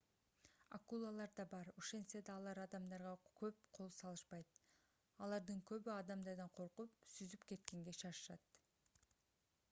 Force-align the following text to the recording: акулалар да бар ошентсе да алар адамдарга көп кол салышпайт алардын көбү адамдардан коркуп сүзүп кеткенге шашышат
акулалар 0.75 1.31
да 1.39 1.43
бар 1.49 1.67
ошентсе 1.81 2.21
да 2.29 2.37
алар 2.39 2.61
адамдарга 2.61 3.11
көп 3.41 3.59
кол 3.79 3.91
салышпайт 3.97 4.57
алардын 5.27 5.61
көбү 5.73 5.93
адамдардан 5.97 6.51
коркуп 6.61 6.95
сүзүп 7.17 7.45
кеткенге 7.53 7.95
шашышат 7.99 8.49